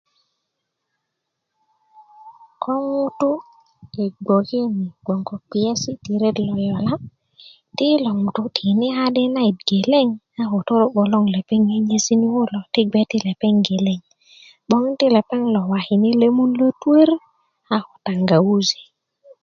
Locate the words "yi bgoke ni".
3.93-4.87